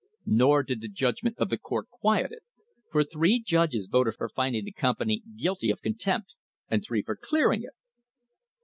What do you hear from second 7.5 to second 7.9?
it.